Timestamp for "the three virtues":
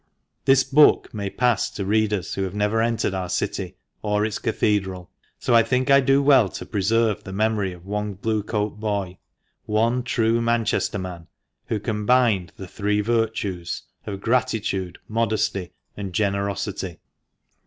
12.57-13.83